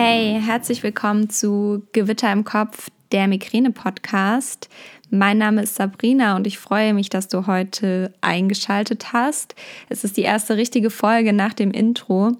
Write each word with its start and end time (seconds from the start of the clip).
Hey, 0.00 0.40
herzlich 0.40 0.84
willkommen 0.84 1.28
zu 1.28 1.82
Gewitter 1.90 2.32
im 2.32 2.44
Kopf, 2.44 2.88
der 3.10 3.26
Migräne-Podcast. 3.26 4.68
Mein 5.10 5.38
Name 5.38 5.64
ist 5.64 5.74
Sabrina 5.74 6.36
und 6.36 6.46
ich 6.46 6.56
freue 6.56 6.94
mich, 6.94 7.10
dass 7.10 7.26
du 7.26 7.48
heute 7.48 8.14
eingeschaltet 8.20 9.12
hast. 9.12 9.56
Es 9.88 10.04
ist 10.04 10.16
die 10.16 10.22
erste 10.22 10.56
richtige 10.56 10.90
Folge 10.90 11.32
nach 11.32 11.52
dem 11.52 11.72
Intro 11.72 12.36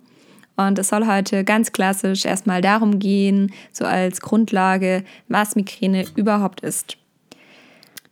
und 0.54 0.78
es 0.78 0.86
soll 0.90 1.08
heute 1.08 1.42
ganz 1.42 1.72
klassisch 1.72 2.26
erstmal 2.26 2.60
darum 2.60 3.00
gehen, 3.00 3.52
so 3.72 3.84
als 3.84 4.20
Grundlage, 4.20 5.02
was 5.26 5.56
Migräne 5.56 6.04
überhaupt 6.14 6.60
ist. 6.60 6.96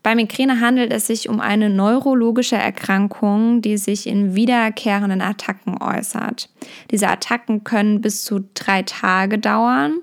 Bei 0.07 0.14
Migräne 0.14 0.61
handelt 0.61 0.93
es 0.93 1.09
sich 1.09 1.29
um 1.29 1.41
eine 1.41 1.68
neurologische 1.68 2.55
Erkrankung, 2.55 3.61
die 3.61 3.77
sich 3.77 4.06
in 4.06 4.36
wiederkehrenden 4.36 5.20
Attacken 5.20 5.83
äußert. 5.83 6.48
Diese 6.92 7.09
Attacken 7.09 7.64
können 7.64 8.02
bis 8.02 8.23
zu 8.23 8.48
drei 8.55 8.84
Tage 8.84 9.38
dauern 9.38 9.98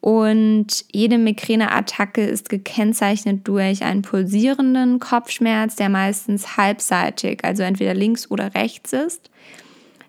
und 0.00 0.86
jede 0.90 1.18
Migräneattacke 1.18 2.24
ist 2.24 2.48
gekennzeichnet 2.48 3.46
durch 3.46 3.82
einen 3.82 4.00
pulsierenden 4.00 5.00
Kopfschmerz, 5.00 5.76
der 5.76 5.90
meistens 5.90 6.56
halbseitig, 6.56 7.44
also 7.44 7.62
entweder 7.62 7.92
links 7.92 8.30
oder 8.30 8.54
rechts 8.54 8.94
ist. 8.94 9.28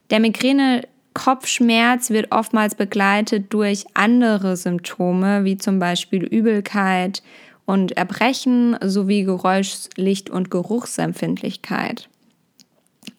Der 0.10 0.22
Migräne 0.22 0.88
Kopfschmerz 1.14 2.12
wird 2.12 2.32
oftmals 2.32 2.76
begleitet 2.76 3.52
durch 3.54 3.84
andere 3.94 4.56
Symptome, 4.56 5.44
wie 5.44 5.58
zum 5.58 5.80
Beispiel 5.80 6.24
Übelkeit 6.24 7.22
und 7.66 7.94
Erbrechen 7.94 8.78
sowie 8.82 9.24
Geräusch-, 9.24 9.90
Licht- 9.96 10.30
und 10.30 10.52
Geruchsempfindlichkeit. 10.52 12.10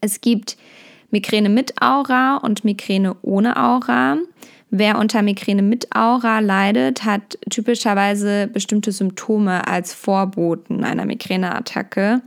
Es 0.01 0.21
gibt 0.21 0.57
Migräne 1.11 1.49
mit 1.49 1.81
Aura 1.81 2.37
und 2.39 2.65
Migräne 2.65 3.17
ohne 3.23 3.57
Aura. 3.57 4.19
Wer 4.71 4.99
unter 4.99 5.23
Migräne 5.23 5.63
mit 5.63 5.95
Aura 5.95 6.41
leidet, 6.41 7.05
hat 7.05 7.39
typischerweise 7.49 8.49
bestimmte 8.49 8.91
Symptome 8.91 9.69
als 9.69 9.95
Vorboten 9.95 10.83
einer 10.83 11.05
Migräneattacke. 11.05 12.21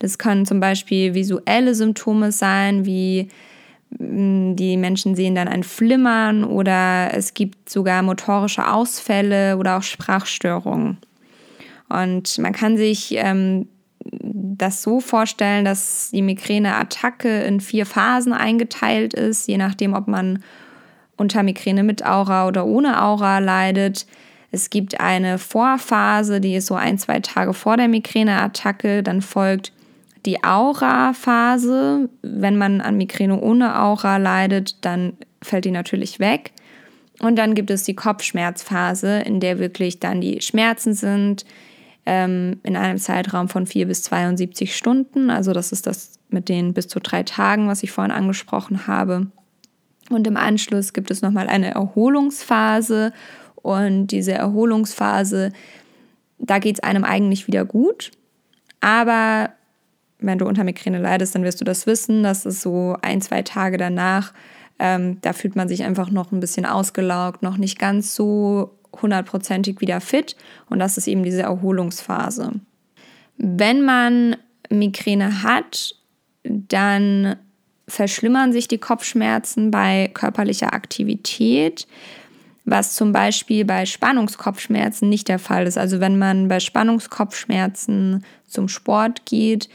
Das 0.00 0.18
können 0.18 0.44
zum 0.44 0.60
Beispiel 0.60 1.14
visuelle 1.14 1.74
Symptome 1.74 2.30
sein, 2.30 2.84
wie 2.84 3.30
mm, 3.98 4.54
die 4.54 4.76
Menschen 4.76 5.14
sehen 5.14 5.34
dann 5.34 5.48
ein 5.48 5.62
Flimmern 5.62 6.44
oder 6.44 7.14
es 7.14 7.32
gibt 7.32 7.70
sogar 7.70 8.02
motorische 8.02 8.70
Ausfälle 8.70 9.56
oder 9.56 9.78
auch 9.78 9.82
Sprachstörungen. 9.82 10.98
Und 11.88 12.38
man 12.38 12.52
kann 12.52 12.76
sich 12.76 13.14
ähm, 13.16 13.68
das 14.00 14.82
so 14.82 15.00
vorstellen, 15.00 15.64
dass 15.64 16.10
die 16.10 16.22
Migräneattacke 16.22 17.42
in 17.42 17.60
vier 17.60 17.86
Phasen 17.86 18.32
eingeteilt 18.32 19.14
ist, 19.14 19.48
je 19.48 19.56
nachdem, 19.56 19.94
ob 19.94 20.08
man 20.08 20.42
unter 21.16 21.42
Migräne 21.42 21.82
mit 21.84 22.04
Aura 22.04 22.46
oder 22.48 22.66
ohne 22.66 23.02
Aura 23.02 23.38
leidet. 23.38 24.06
Es 24.50 24.70
gibt 24.70 25.00
eine 25.00 25.38
Vorphase, 25.38 26.40
die 26.40 26.54
ist 26.54 26.66
so 26.66 26.74
ein, 26.74 26.98
zwei 26.98 27.20
Tage 27.20 27.54
vor 27.54 27.76
der 27.76 27.88
Migräneattacke. 27.88 29.02
Dann 29.02 29.20
folgt 29.20 29.72
die 30.26 30.42
Aura-Phase. 30.44 32.08
Wenn 32.22 32.56
man 32.56 32.80
an 32.80 32.96
Migräne 32.96 33.40
ohne 33.40 33.80
Aura 33.80 34.16
leidet, 34.16 34.84
dann 34.84 35.14
fällt 35.42 35.64
die 35.64 35.70
natürlich 35.70 36.20
weg. 36.20 36.52
Und 37.20 37.36
dann 37.36 37.54
gibt 37.54 37.70
es 37.70 37.84
die 37.84 37.94
Kopfschmerzphase, 37.94 39.20
in 39.20 39.40
der 39.40 39.58
wirklich 39.58 40.00
dann 40.00 40.20
die 40.20 40.40
Schmerzen 40.40 40.94
sind, 40.94 41.44
ähm, 42.06 42.60
in 42.62 42.76
einem 42.76 42.98
Zeitraum 42.98 43.48
von 43.48 43.66
4 43.66 43.86
bis 43.86 44.02
72 44.02 44.76
Stunden. 44.76 45.30
Also 45.30 45.52
das 45.52 45.72
ist 45.72 45.86
das 45.86 46.18
mit 46.28 46.48
den 46.48 46.74
bis 46.74 46.88
zu 46.88 47.00
drei 47.00 47.22
Tagen, 47.22 47.68
was 47.68 47.82
ich 47.82 47.92
vorhin 47.92 48.12
angesprochen 48.12 48.86
habe. 48.86 49.28
Und 50.10 50.26
im 50.26 50.36
Anschluss 50.36 50.92
gibt 50.92 51.10
es 51.10 51.22
nochmal 51.22 51.48
eine 51.48 51.72
Erholungsphase. 51.74 53.12
Und 53.56 54.08
diese 54.08 54.32
Erholungsphase, 54.32 55.52
da 56.38 56.58
geht 56.58 56.76
es 56.76 56.82
einem 56.82 57.04
eigentlich 57.04 57.46
wieder 57.46 57.64
gut. 57.64 58.10
Aber 58.80 59.50
wenn 60.18 60.38
du 60.38 60.46
unter 60.46 60.64
Migräne 60.64 60.98
leidest, 60.98 61.34
dann 61.34 61.44
wirst 61.44 61.60
du 61.60 61.64
das 61.64 61.86
wissen, 61.86 62.22
dass 62.22 62.44
es 62.44 62.60
so 62.60 62.96
ein, 63.00 63.22
zwei 63.22 63.42
Tage 63.42 63.78
danach, 63.78 64.34
ähm, 64.78 65.18
da 65.22 65.32
fühlt 65.32 65.56
man 65.56 65.68
sich 65.68 65.84
einfach 65.84 66.10
noch 66.10 66.32
ein 66.32 66.40
bisschen 66.40 66.66
ausgelaugt, 66.66 67.42
noch 67.42 67.56
nicht 67.56 67.78
ganz 67.78 68.14
so 68.14 68.78
hundertprozentig 69.02 69.80
wieder 69.80 70.00
fit 70.00 70.36
und 70.68 70.78
das 70.78 70.98
ist 70.98 71.06
eben 71.06 71.22
diese 71.22 71.42
Erholungsphase. 71.42 72.52
Wenn 73.36 73.82
man 73.82 74.36
Migräne 74.70 75.42
hat, 75.42 75.94
dann 76.42 77.36
verschlimmern 77.88 78.52
sich 78.52 78.68
die 78.68 78.78
Kopfschmerzen 78.78 79.70
bei 79.70 80.10
körperlicher 80.14 80.72
Aktivität, 80.72 81.86
was 82.64 82.94
zum 82.94 83.12
Beispiel 83.12 83.64
bei 83.64 83.84
Spannungskopfschmerzen 83.84 85.08
nicht 85.08 85.28
der 85.28 85.38
Fall 85.38 85.66
ist. 85.66 85.76
Also 85.76 86.00
wenn 86.00 86.18
man 86.18 86.48
bei 86.48 86.60
Spannungskopfschmerzen 86.60 88.24
zum 88.46 88.68
Sport 88.68 89.26
geht, 89.26 89.68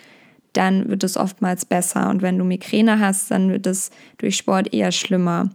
dann 0.54 0.90
wird 0.90 1.04
es 1.04 1.16
oftmals 1.16 1.66
besser. 1.66 2.10
Und 2.10 2.24
wenn 2.24 2.38
du 2.38 2.44
Migräne 2.44 3.00
hast, 3.00 3.30
dann 3.30 3.52
wird 3.52 3.68
es 3.68 3.92
durch 4.18 4.36
Sport 4.38 4.74
eher 4.74 4.92
schlimmer. 4.92 5.52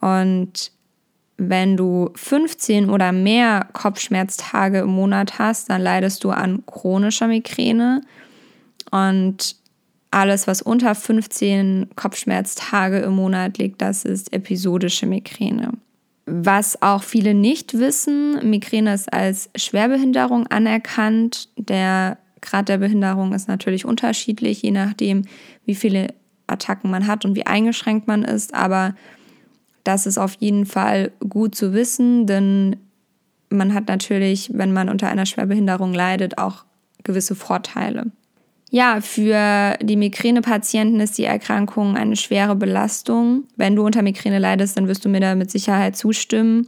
Und 0.00 0.70
wenn 1.36 1.76
du 1.76 2.10
15 2.14 2.90
oder 2.90 3.12
mehr 3.12 3.68
Kopfschmerztage 3.72 4.80
im 4.80 4.90
Monat 4.90 5.38
hast, 5.38 5.70
dann 5.70 5.82
leidest 5.82 6.22
du 6.24 6.30
an 6.30 6.64
chronischer 6.66 7.26
Migräne. 7.26 8.02
Und 8.90 9.56
alles, 10.10 10.46
was 10.46 10.62
unter 10.62 10.94
15 10.94 11.90
Kopfschmerztage 11.96 12.98
im 12.98 13.14
Monat 13.14 13.58
liegt, 13.58 13.82
das 13.82 14.04
ist 14.04 14.32
episodische 14.32 15.06
Migräne. 15.06 15.72
Was 16.26 16.80
auch 16.80 17.02
viele 17.02 17.34
nicht 17.34 17.78
wissen, 17.78 18.48
Migräne 18.48 18.94
ist 18.94 19.12
als 19.12 19.50
Schwerbehinderung 19.56 20.46
anerkannt. 20.46 21.48
Der 21.56 22.18
Grad 22.40 22.68
der 22.68 22.78
Behinderung 22.78 23.32
ist 23.32 23.48
natürlich 23.48 23.84
unterschiedlich, 23.84 24.62
je 24.62 24.70
nachdem, 24.70 25.22
wie 25.66 25.74
viele 25.74 26.14
Attacken 26.46 26.90
man 26.90 27.06
hat 27.06 27.24
und 27.24 27.34
wie 27.34 27.46
eingeschränkt 27.46 28.06
man 28.06 28.22
ist. 28.22 28.54
Aber 28.54 28.94
das 29.84 30.06
ist 30.06 30.18
auf 30.18 30.36
jeden 30.40 30.66
Fall 30.66 31.12
gut 31.28 31.54
zu 31.54 31.72
wissen, 31.74 32.26
denn 32.26 32.76
man 33.50 33.74
hat 33.74 33.88
natürlich, 33.88 34.50
wenn 34.52 34.72
man 34.72 34.88
unter 34.88 35.08
einer 35.08 35.26
Schwerbehinderung 35.26 35.92
leidet, 35.92 36.38
auch 36.38 36.64
gewisse 37.04 37.34
Vorteile. 37.34 38.10
Ja, 38.70 39.00
für 39.00 39.76
die 39.80 39.96
Migränepatienten 39.96 40.98
ist 40.98 41.16
die 41.18 41.24
Erkrankung 41.24 41.96
eine 41.96 42.16
schwere 42.16 42.56
Belastung. 42.56 43.44
Wenn 43.56 43.76
du 43.76 43.84
unter 43.84 44.02
Migräne 44.02 44.40
leidest, 44.40 44.76
dann 44.76 44.88
wirst 44.88 45.04
du 45.04 45.08
mir 45.08 45.20
da 45.20 45.36
mit 45.36 45.50
Sicherheit 45.50 45.96
zustimmen. 45.96 46.66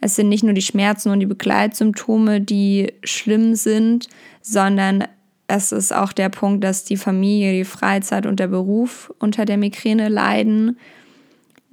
Es 0.00 0.16
sind 0.16 0.30
nicht 0.30 0.44
nur 0.44 0.54
die 0.54 0.62
Schmerzen 0.62 1.10
und 1.10 1.20
die 1.20 1.26
Begleitsymptome, 1.26 2.40
die 2.40 2.94
schlimm 3.04 3.54
sind, 3.54 4.08
sondern 4.40 5.04
es 5.46 5.72
ist 5.72 5.94
auch 5.94 6.12
der 6.12 6.30
Punkt, 6.30 6.64
dass 6.64 6.84
die 6.84 6.96
Familie, 6.96 7.52
die 7.52 7.64
Freizeit 7.64 8.24
und 8.24 8.40
der 8.40 8.48
Beruf 8.48 9.12
unter 9.18 9.44
der 9.44 9.58
Migräne 9.58 10.08
leiden 10.08 10.78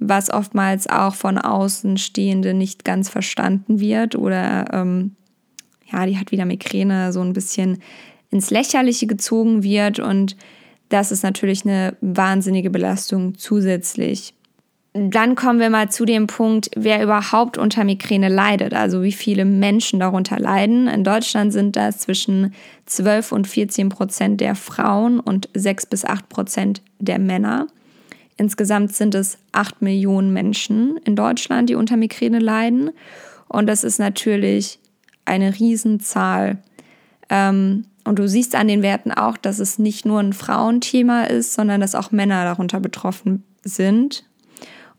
was 0.00 0.30
oftmals 0.30 0.88
auch 0.88 1.14
von 1.14 1.38
Außenstehenden 1.38 2.58
nicht 2.58 2.84
ganz 2.84 3.08
verstanden 3.08 3.78
wird 3.78 4.16
oder 4.16 4.72
ähm, 4.72 5.14
ja, 5.92 6.06
die 6.06 6.18
hat 6.18 6.32
wieder 6.32 6.46
Migräne, 6.46 7.12
so 7.12 7.20
ein 7.20 7.34
bisschen 7.34 7.78
ins 8.30 8.50
Lächerliche 8.50 9.06
gezogen 9.06 9.62
wird 9.62 9.98
und 10.00 10.36
das 10.88 11.12
ist 11.12 11.22
natürlich 11.22 11.64
eine 11.64 11.96
wahnsinnige 12.00 12.70
Belastung 12.70 13.36
zusätzlich. 13.36 14.34
Dann 14.92 15.36
kommen 15.36 15.60
wir 15.60 15.70
mal 15.70 15.88
zu 15.88 16.04
dem 16.04 16.26
Punkt, 16.26 16.70
wer 16.74 17.00
überhaupt 17.00 17.58
unter 17.58 17.84
Migräne 17.84 18.28
leidet, 18.28 18.74
also 18.74 19.02
wie 19.02 19.12
viele 19.12 19.44
Menschen 19.44 20.00
darunter 20.00 20.40
leiden. 20.40 20.88
In 20.88 21.04
Deutschland 21.04 21.52
sind 21.52 21.76
das 21.76 21.98
zwischen 21.98 22.54
12 22.86 23.30
und 23.30 23.46
14 23.46 23.88
Prozent 23.88 24.40
der 24.40 24.56
Frauen 24.56 25.20
und 25.20 25.48
6 25.54 25.86
bis 25.86 26.04
8 26.04 26.28
Prozent 26.28 26.82
der 26.98 27.20
Männer. 27.20 27.68
Insgesamt 28.40 28.94
sind 28.94 29.14
es 29.14 29.36
acht 29.52 29.82
Millionen 29.82 30.32
Menschen 30.32 30.96
in 31.04 31.14
Deutschland, 31.14 31.68
die 31.68 31.74
unter 31.74 31.98
Migräne 31.98 32.38
leiden. 32.38 32.90
Und 33.48 33.66
das 33.66 33.84
ist 33.84 33.98
natürlich 33.98 34.78
eine 35.26 35.60
Riesenzahl. 35.60 36.56
Ähm, 37.28 37.84
und 38.04 38.18
du 38.18 38.26
siehst 38.26 38.54
an 38.54 38.66
den 38.66 38.80
Werten 38.80 39.12
auch, 39.12 39.36
dass 39.36 39.58
es 39.58 39.78
nicht 39.78 40.06
nur 40.06 40.20
ein 40.20 40.32
Frauenthema 40.32 41.24
ist, 41.24 41.52
sondern 41.52 41.82
dass 41.82 41.94
auch 41.94 42.12
Männer 42.12 42.44
darunter 42.44 42.80
betroffen 42.80 43.44
sind. 43.62 44.24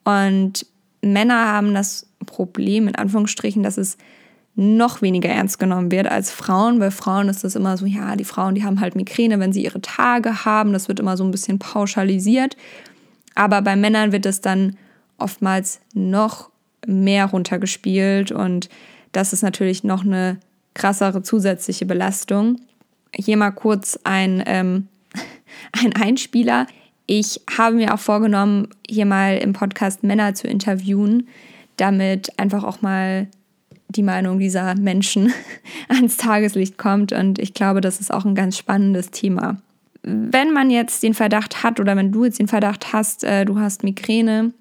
Und 0.03 0.67
Männer 1.01 1.47
haben 1.47 1.73
das 1.73 2.05
Problem, 2.27 2.87
in 2.87 2.95
Anführungsstrichen, 2.95 3.63
dass 3.63 3.79
es 3.79 3.97
noch 4.53 5.01
weniger 5.01 5.29
ernst 5.29 5.57
genommen 5.57 5.91
wird 5.91 6.05
als 6.05 6.29
Frauen. 6.29 6.77
Bei 6.77 6.91
Frauen 6.91 7.27
ist 7.27 7.43
das 7.43 7.55
immer 7.55 7.75
so, 7.75 7.87
ja, 7.87 8.15
die 8.15 8.23
Frauen, 8.23 8.53
die 8.53 8.63
haben 8.63 8.81
halt 8.81 8.95
Migräne, 8.95 9.39
wenn 9.39 9.51
sie 9.51 9.63
ihre 9.63 9.81
Tage 9.81 10.45
haben. 10.45 10.73
Das 10.73 10.89
wird 10.89 10.99
immer 10.99 11.17
so 11.17 11.23
ein 11.23 11.31
bisschen 11.31 11.57
pauschalisiert. 11.57 12.55
Aber 13.35 13.61
bei 13.61 13.75
Männern 13.75 14.11
wird 14.11 14.25
es 14.25 14.41
dann 14.41 14.77
oftmals 15.17 15.79
noch 15.93 16.49
mehr 16.85 17.25
runtergespielt 17.25 18.31
und 18.31 18.69
das 19.11 19.33
ist 19.33 19.43
natürlich 19.43 19.83
noch 19.83 20.03
eine 20.03 20.39
krassere 20.73 21.21
zusätzliche 21.21 21.85
Belastung. 21.85 22.59
Hier 23.13 23.37
mal 23.37 23.51
kurz 23.51 23.99
ein, 24.03 24.41
ähm, 24.45 24.87
ein 25.83 25.93
Einspieler. 25.93 26.67
Ich 27.05 27.41
habe 27.57 27.75
mir 27.75 27.93
auch 27.93 27.99
vorgenommen, 27.99 28.69
hier 28.89 29.05
mal 29.05 29.37
im 29.37 29.53
Podcast 29.53 30.03
Männer 30.03 30.33
zu 30.33 30.47
interviewen, 30.47 31.27
damit 31.77 32.39
einfach 32.39 32.63
auch 32.63 32.81
mal 32.81 33.27
die 33.89 34.03
Meinung 34.03 34.39
dieser 34.39 34.75
Menschen 34.75 35.33
ans 35.89 36.17
Tageslicht 36.17 36.77
kommt. 36.77 37.11
Und 37.11 37.37
ich 37.37 37.53
glaube, 37.53 37.81
das 37.81 37.99
ist 37.99 38.13
auch 38.13 38.23
ein 38.23 38.35
ganz 38.35 38.57
spannendes 38.57 39.11
Thema. 39.11 39.61
Wenn 40.03 40.51
man 40.51 40.69
jetzt 40.69 41.03
den 41.03 41.13
Verdacht 41.13 41.63
hat 41.63 41.79
oder 41.79 41.95
wenn 41.95 42.11
du 42.11 42.25
jetzt 42.25 42.39
den 42.39 42.47
Verdacht 42.47 42.93
hast, 42.93 43.23
äh, 43.23 43.45
du 43.45 43.59
hast 43.59 43.83
Migräne, 43.83 44.53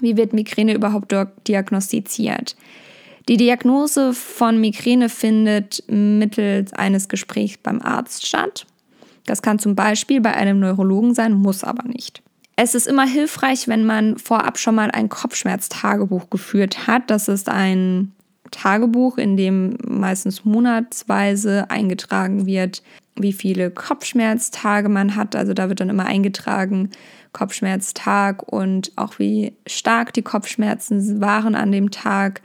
wie 0.00 0.16
wird 0.16 0.32
Migräne 0.32 0.74
überhaupt 0.74 1.14
diagnostiziert? 1.48 2.56
Die 3.28 3.36
Diagnose 3.36 4.14
von 4.14 4.60
Migräne 4.60 5.08
findet 5.08 5.82
mittels 5.88 6.72
eines 6.72 7.08
Gesprächs 7.08 7.58
beim 7.58 7.82
Arzt 7.82 8.26
statt. 8.26 8.66
Das 9.24 9.42
kann 9.42 9.58
zum 9.58 9.74
Beispiel 9.74 10.20
bei 10.20 10.32
einem 10.32 10.60
Neurologen 10.60 11.14
sein, 11.14 11.32
muss 11.32 11.64
aber 11.64 11.88
nicht. 11.88 12.22
Es 12.54 12.74
ist 12.74 12.86
immer 12.86 13.06
hilfreich, 13.06 13.68
wenn 13.68 13.84
man 13.84 14.16
vorab 14.16 14.58
schon 14.58 14.76
mal 14.76 14.90
ein 14.90 15.08
Kopfschmerztagebuch 15.08 16.30
geführt 16.30 16.86
hat. 16.86 17.10
Das 17.10 17.28
ist 17.28 17.48
ein 17.48 18.12
Tagebuch, 18.50 19.18
in 19.18 19.36
dem 19.36 19.76
meistens 19.86 20.44
monatsweise 20.44 21.70
eingetragen 21.70 22.46
wird, 22.46 22.82
wie 23.16 23.32
viele 23.32 23.70
Kopfschmerztage 23.70 24.88
man 24.88 25.16
hat. 25.16 25.34
Also 25.34 25.54
da 25.54 25.68
wird 25.68 25.80
dann 25.80 25.88
immer 25.90 26.06
eingetragen, 26.06 26.90
Kopfschmerztag 27.32 28.42
und 28.50 28.92
auch 28.96 29.18
wie 29.18 29.54
stark 29.66 30.12
die 30.12 30.22
Kopfschmerzen 30.22 31.20
waren 31.20 31.54
an 31.54 31.72
dem 31.72 31.90
Tag, 31.90 32.40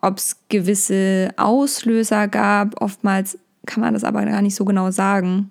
ob 0.00 0.18
es 0.18 0.36
gewisse 0.48 1.30
Auslöser 1.36 2.28
gab. 2.28 2.80
Oftmals 2.80 3.38
kann 3.66 3.80
man 3.80 3.94
das 3.94 4.04
aber 4.04 4.24
gar 4.24 4.42
nicht 4.42 4.54
so 4.54 4.64
genau 4.64 4.90
sagen. 4.90 5.50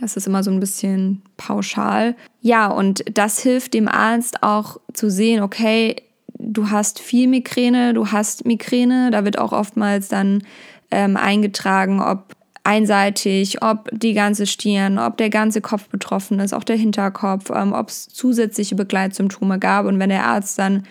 Das 0.00 0.16
ist 0.16 0.26
immer 0.26 0.42
so 0.42 0.50
ein 0.50 0.60
bisschen 0.60 1.22
pauschal. 1.36 2.16
Ja, 2.40 2.66
und 2.66 3.04
das 3.16 3.38
hilft 3.38 3.74
dem 3.74 3.88
Arzt 3.88 4.42
auch 4.42 4.78
zu 4.92 5.10
sehen, 5.10 5.42
okay, 5.42 5.96
du 6.42 6.70
hast 6.70 6.98
viel 6.98 7.28
Migräne, 7.28 7.94
du 7.94 8.08
hast 8.08 8.44
Migräne. 8.44 9.10
Da 9.10 9.24
wird 9.24 9.38
auch 9.38 9.52
oftmals 9.52 10.08
dann 10.08 10.42
ähm, 10.90 11.16
eingetragen, 11.16 12.00
ob 12.00 12.34
einseitig, 12.64 13.62
ob 13.62 13.88
die 13.92 14.14
ganze 14.14 14.46
Stirn, 14.46 14.98
ob 14.98 15.16
der 15.16 15.30
ganze 15.30 15.60
Kopf 15.60 15.88
betroffen 15.88 16.38
ist, 16.38 16.52
auch 16.52 16.64
der 16.64 16.76
Hinterkopf, 16.76 17.50
ähm, 17.50 17.72
ob 17.72 17.88
es 17.88 18.08
zusätzliche 18.08 18.74
Begleitsymptome 18.74 19.58
gab. 19.58 19.86
Und 19.86 19.98
wenn 19.98 20.10
der 20.10 20.26
Arzt 20.26 20.58
dann 20.58 20.84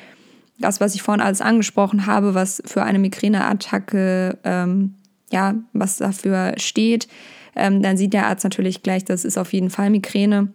das, 0.57 0.79
was 0.79 0.95
ich 0.95 1.01
vorhin 1.01 1.21
alles 1.21 1.41
angesprochen 1.41 2.05
habe, 2.05 2.33
was 2.35 2.61
für 2.65 2.83
eine 2.83 2.99
Migräneattacke, 2.99 4.37
ähm, 4.43 4.95
ja, 5.31 5.55
was 5.73 5.97
dafür 5.97 6.53
steht, 6.57 7.07
ähm, 7.55 7.81
dann 7.81 7.97
sieht 7.97 8.13
der 8.13 8.27
Arzt 8.27 8.43
natürlich 8.43 8.83
gleich, 8.83 9.05
das 9.05 9.25
ist 9.25 9.37
auf 9.37 9.53
jeden 9.53 9.69
Fall 9.69 9.89
Migräne. 9.89 10.49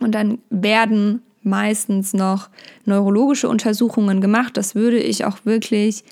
Und 0.00 0.14
dann 0.14 0.38
werden 0.50 1.22
meistens 1.44 2.12
noch 2.12 2.48
neurologische 2.84 3.48
Untersuchungen 3.48 4.20
gemacht. 4.20 4.56
Das 4.56 4.74
würde 4.74 4.98
ich 4.98 5.24
auch 5.24 5.38
wirklich 5.44 6.04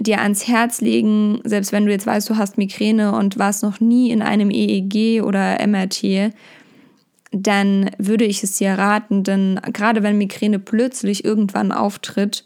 dir 0.00 0.20
ans 0.20 0.48
Herz 0.48 0.80
legen, 0.80 1.40
selbst 1.44 1.72
wenn 1.72 1.86
du 1.86 1.92
jetzt 1.92 2.06
weißt, 2.06 2.28
du 2.28 2.36
hast 2.36 2.58
Migräne 2.58 3.12
und 3.14 3.38
warst 3.38 3.62
noch 3.62 3.80
nie 3.80 4.10
in 4.10 4.22
einem 4.22 4.50
EEG 4.50 5.22
oder 5.22 5.64
MRT, 5.66 6.32
dann 7.30 7.90
würde 7.98 8.24
ich 8.24 8.42
es 8.42 8.58
dir 8.58 8.72
raten, 8.72 9.24
denn 9.24 9.60
gerade 9.72 10.02
wenn 10.02 10.18
Migräne 10.18 10.58
plötzlich 10.58 11.24
irgendwann 11.24 11.72
auftritt, 11.72 12.44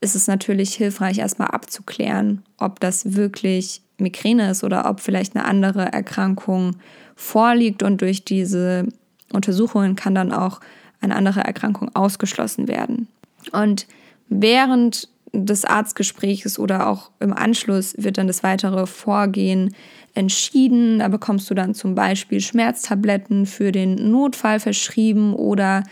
ist 0.00 0.16
es 0.16 0.26
natürlich 0.26 0.74
hilfreich, 0.74 1.18
erstmal 1.18 1.48
abzuklären, 1.48 2.42
ob 2.58 2.80
das 2.80 3.14
wirklich 3.14 3.82
Migräne 3.98 4.50
ist 4.50 4.64
oder 4.64 4.88
ob 4.88 5.00
vielleicht 5.00 5.36
eine 5.36 5.44
andere 5.44 5.92
Erkrankung 5.92 6.76
vorliegt 7.16 7.82
und 7.82 8.00
durch 8.00 8.24
diese 8.24 8.86
Untersuchungen 9.32 9.96
kann 9.96 10.14
dann 10.14 10.32
auch 10.32 10.60
eine 11.00 11.16
andere 11.16 11.40
Erkrankung 11.40 11.90
ausgeschlossen 11.94 12.68
werden. 12.68 13.08
Und 13.52 13.86
während 14.28 15.08
des 15.32 15.64
Arztgesprächs 15.64 16.58
oder 16.58 16.88
auch 16.88 17.10
im 17.20 17.32
Anschluss 17.32 17.94
wird 17.98 18.18
dann 18.18 18.26
das 18.26 18.42
weitere 18.42 18.86
Vorgehen 18.86 19.74
entschieden. 20.14 20.98
Da 21.00 21.08
bekommst 21.08 21.50
du 21.50 21.54
dann 21.54 21.74
zum 21.74 21.94
Beispiel 21.94 22.40
Schmerztabletten 22.40 23.44
für 23.46 23.72
den 23.72 24.10
Notfall 24.10 24.60
verschrieben 24.60 25.34
oder 25.34 25.82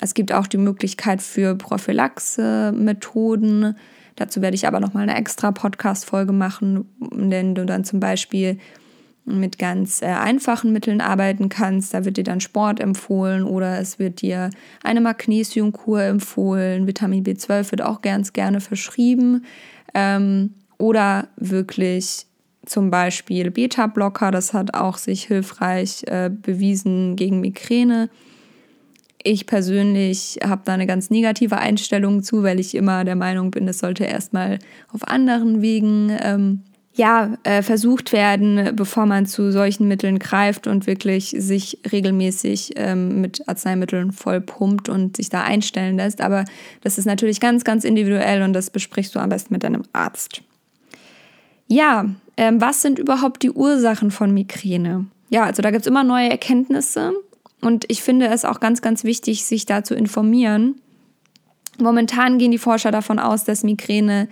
es 0.00 0.14
gibt 0.14 0.32
auch 0.32 0.46
die 0.46 0.56
Möglichkeit 0.58 1.20
für 1.22 1.56
Prophylaxe-Methoden. 1.56 3.74
Dazu 4.16 4.42
werde 4.42 4.54
ich 4.54 4.66
aber 4.66 4.80
nochmal 4.80 5.04
eine 5.04 5.16
extra 5.16 5.50
Podcast-Folge 5.50 6.32
machen, 6.32 6.84
der 7.00 7.54
du 7.54 7.64
dann 7.66 7.84
zum 7.84 8.00
Beispiel 8.00 8.58
mit 9.28 9.58
ganz 9.58 10.02
äh, 10.02 10.06
einfachen 10.06 10.72
Mitteln 10.72 11.00
arbeiten 11.00 11.48
kannst. 11.48 11.94
Da 11.94 12.04
wird 12.04 12.16
dir 12.16 12.24
dann 12.24 12.40
Sport 12.40 12.80
empfohlen 12.80 13.44
oder 13.44 13.78
es 13.78 13.98
wird 13.98 14.22
dir 14.22 14.50
eine 14.82 15.00
Magnesiumkur 15.00 16.02
empfohlen. 16.02 16.86
Vitamin 16.86 17.24
B12 17.24 17.72
wird 17.72 17.82
auch 17.82 18.02
ganz 18.02 18.32
gerne 18.32 18.60
verschrieben. 18.60 19.44
Ähm, 19.94 20.54
oder 20.78 21.28
wirklich 21.36 22.26
zum 22.64 22.90
Beispiel 22.90 23.50
Beta-Blocker, 23.50 24.30
das 24.30 24.52
hat 24.52 24.74
auch 24.74 24.98
sich 24.98 25.24
hilfreich 25.24 26.04
äh, 26.06 26.30
bewiesen 26.30 27.16
gegen 27.16 27.40
Migräne. 27.40 28.10
Ich 29.22 29.46
persönlich 29.46 30.38
habe 30.44 30.62
da 30.64 30.74
eine 30.74 30.86
ganz 30.86 31.10
negative 31.10 31.58
Einstellung 31.58 32.22
zu, 32.22 32.42
weil 32.42 32.60
ich 32.60 32.74
immer 32.74 33.04
der 33.04 33.16
Meinung 33.16 33.50
bin, 33.50 33.66
es 33.66 33.80
sollte 33.80 34.04
erstmal 34.04 34.58
auf 34.92 35.06
anderen 35.08 35.60
Wegen 35.60 36.16
ähm, 36.22 36.62
ja, 36.98 37.38
äh, 37.44 37.62
versucht 37.62 38.12
werden, 38.12 38.74
bevor 38.74 39.06
man 39.06 39.24
zu 39.24 39.52
solchen 39.52 39.86
Mitteln 39.86 40.18
greift 40.18 40.66
und 40.66 40.88
wirklich 40.88 41.32
sich 41.38 41.78
regelmäßig 41.90 42.72
ähm, 42.74 43.20
mit 43.20 43.48
Arzneimitteln 43.48 44.10
voll 44.10 44.40
pumpt 44.40 44.88
und 44.88 45.16
sich 45.16 45.28
da 45.28 45.44
einstellen 45.44 45.96
lässt. 45.96 46.20
Aber 46.20 46.44
das 46.82 46.98
ist 46.98 47.04
natürlich 47.04 47.38
ganz, 47.38 47.62
ganz 47.62 47.84
individuell 47.84 48.42
und 48.42 48.52
das 48.52 48.70
besprichst 48.70 49.14
du 49.14 49.20
am 49.20 49.28
besten 49.28 49.54
mit 49.54 49.62
deinem 49.62 49.84
Arzt. 49.92 50.42
Ja, 51.68 52.06
ähm, 52.36 52.60
was 52.60 52.82
sind 52.82 52.98
überhaupt 52.98 53.44
die 53.44 53.52
Ursachen 53.52 54.10
von 54.10 54.34
Migräne? 54.34 55.06
Ja, 55.30 55.44
also 55.44 55.62
da 55.62 55.70
gibt 55.70 55.82
es 55.82 55.86
immer 55.86 56.02
neue 56.02 56.30
Erkenntnisse 56.30 57.12
und 57.60 57.84
ich 57.86 58.02
finde 58.02 58.26
es 58.26 58.44
auch 58.44 58.58
ganz, 58.58 58.82
ganz 58.82 59.04
wichtig, 59.04 59.44
sich 59.44 59.66
da 59.66 59.84
zu 59.84 59.94
informieren. 59.94 60.80
Momentan 61.78 62.38
gehen 62.38 62.50
die 62.50 62.58
Forscher 62.58 62.90
davon 62.90 63.20
aus, 63.20 63.44
dass 63.44 63.62
Migräne 63.62 64.26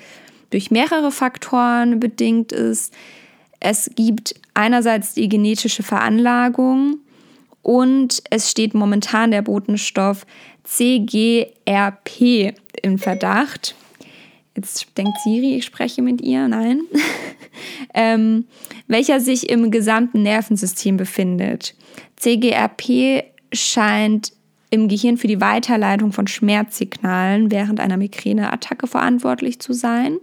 durch 0.50 0.70
mehrere 0.70 1.10
Faktoren 1.10 2.00
bedingt 2.00 2.52
ist. 2.52 2.94
Es 3.60 3.90
gibt 3.94 4.34
einerseits 4.54 5.14
die 5.14 5.28
genetische 5.28 5.82
Veranlagung 5.82 6.98
und 7.62 8.22
es 8.30 8.50
steht 8.50 8.74
momentan 8.74 9.30
der 9.30 9.42
Botenstoff 9.42 10.26
CGRP 10.64 12.54
im 12.82 12.98
Verdacht. 12.98 13.74
Jetzt 14.56 14.96
denkt 14.96 15.18
Siri, 15.22 15.56
ich 15.56 15.64
spreche 15.64 16.00
mit 16.00 16.20
ihr. 16.22 16.48
Nein. 16.48 16.82
ähm, 17.94 18.46
welcher 18.86 19.20
sich 19.20 19.50
im 19.50 19.70
gesamten 19.70 20.22
Nervensystem 20.22 20.96
befindet. 20.96 21.74
CGRP 22.16 23.24
scheint 23.52 24.32
im 24.70 24.88
Gehirn 24.88 25.16
für 25.16 25.28
die 25.28 25.40
Weiterleitung 25.40 26.12
von 26.12 26.26
Schmerzsignalen 26.26 27.50
während 27.50 27.80
einer 27.80 27.96
Migräneattacke 27.96 28.86
verantwortlich 28.86 29.60
zu 29.60 29.72
sein. 29.72 30.18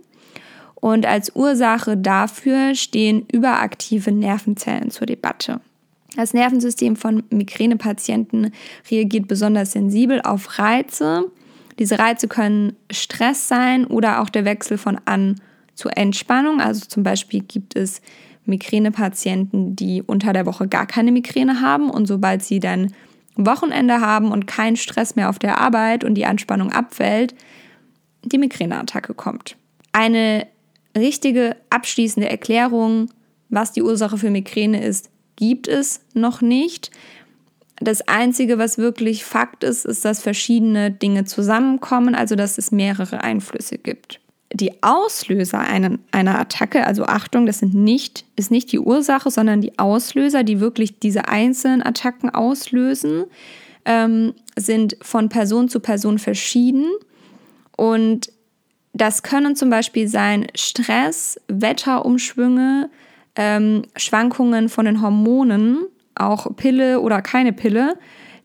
Und 0.84 1.06
als 1.06 1.34
Ursache 1.34 1.96
dafür 1.96 2.76
stehen 2.76 3.26
überaktive 3.32 4.12
Nervenzellen 4.12 4.92
zur 4.92 5.08
Debatte. 5.08 5.62
Das 6.18 6.34
Nervensystem 6.34 6.98
von 6.98 7.24
Migränepatienten 7.30 8.52
reagiert 8.92 9.30
besonders 9.30 9.72
sensibel 9.72 10.20
auf 10.20 10.60
Reize. 10.60 11.32
Diese 11.80 12.00
Reize 12.00 12.28
können 12.28 12.76
Stress 12.92 13.48
sein 13.48 13.86
oder 13.88 14.22
auch 14.22 14.28
der 14.28 14.44
Wechsel 14.44 14.78
von 14.78 15.00
An- 15.06 15.40
zu 15.74 15.88
Entspannung. 15.88 16.60
Also 16.60 16.86
zum 16.86 17.04
Beispiel 17.04 17.40
gibt 17.40 17.78
es 17.78 18.02
Migränepatienten, 18.44 19.78
die 19.78 20.02
unter 20.02 20.34
der 20.34 20.46
Woche 20.46 20.68
gar 20.68 20.86
keine 20.86 21.14
Migräne 21.14 21.62
haben 21.62 21.90
und 21.90 22.08
sobald 22.08 22.44
sie 22.44 22.60
dann 22.60 22.92
Wochenende 23.38 24.02
haben 24.02 24.34
und 24.34 24.48
kein 24.48 24.76
Stress 24.76 25.16
mehr 25.16 25.30
auf 25.30 25.40
der 25.40 25.62
Arbeit 25.62 26.04
und 26.04 26.16
die 26.16 26.26
Anspannung 26.26 26.74
abfällt, 26.74 27.36
die 28.26 28.38
Migräneattacke 28.38 29.14
kommt. 29.14 29.56
Eine 29.94 30.48
richtige 30.96 31.56
abschließende 31.70 32.30
Erklärung, 32.30 33.10
was 33.50 33.72
die 33.72 33.82
Ursache 33.82 34.18
für 34.18 34.30
Migräne 34.30 34.84
ist, 34.84 35.10
gibt 35.36 35.68
es 35.68 36.02
noch 36.14 36.42
nicht. 36.42 36.92
Das 37.78 38.08
Einzige, 38.08 38.58
was 38.58 38.78
wirklich 38.78 39.26
Fakt 39.26 39.64
ist, 39.64 39.86
ist, 39.86 40.06
dass 40.06 40.22
verschiedene 40.22 40.92
Dinge 40.92 41.26
zusammenkommen, 41.26 42.16
also 42.16 42.36
dass 42.36 42.58
es 42.58 42.72
mehrere 42.72 43.24
Einflüsse 43.24 43.78
gibt. 43.78 44.20
Die 44.54 44.84
Auslöser 44.84 45.60
einer, 45.60 45.98
einer 46.12 46.40
Attacke, 46.40 46.86
also 46.86 47.06
Achtung, 47.06 47.48
das 47.48 47.60
sind 47.60 47.74
nicht, 47.74 48.26
ist 48.36 48.52
nicht 48.52 48.72
die 48.72 48.80
Ursache, 48.80 49.32
sondern 49.32 49.62
die 49.62 49.80
Auslöser, 49.80 50.44
die 50.44 50.60
wirklich 50.60 51.00
diese 51.00 51.28
einzelnen 51.28 51.84
Attacken 51.84 52.30
auslösen, 52.30 53.26
ähm, 53.86 54.34
sind 54.56 54.96
von 55.02 55.30
Person 55.30 55.70
zu 55.70 55.80
Person 55.80 56.20
verschieden. 56.20 56.86
Und 57.76 58.32
das 58.94 59.24
können 59.24 59.56
zum 59.56 59.70
Beispiel 59.70 60.08
sein 60.08 60.48
Stress, 60.56 61.40
Wetterumschwünge, 61.48 62.90
ähm, 63.36 63.84
Schwankungen 63.96 64.70
von 64.70 64.86
den 64.86 65.02
Hormonen, 65.02 65.80
auch 66.16 66.56
Pille 66.56 67.00
oder 67.02 67.22
keine 67.22 67.54
Pille, 67.54 67.98